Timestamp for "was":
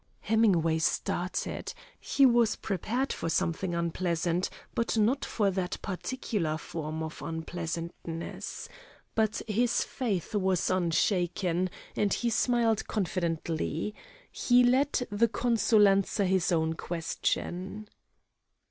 2.25-2.55, 10.33-10.71